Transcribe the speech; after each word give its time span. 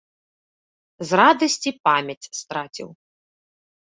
З 1.09 1.19
радасці 1.21 1.71
памяць 1.89 2.29
страціў. 2.39 2.89